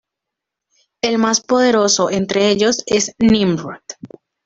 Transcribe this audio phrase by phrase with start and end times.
[1.03, 3.83] El más poderoso entre ellos es Nimrod.